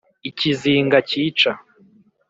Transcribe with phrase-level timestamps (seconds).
[0.29, 1.51] ikizinga cyica,